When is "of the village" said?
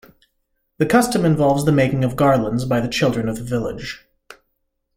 3.29-4.07